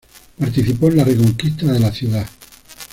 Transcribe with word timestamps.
Participó 0.39 0.87
en 0.87 0.97
la 0.97 1.03
Reconquista 1.03 1.67
de 1.71 1.79
la 1.79 1.91
ciudad. 1.91 2.27